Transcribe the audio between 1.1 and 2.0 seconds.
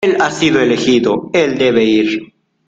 Él debe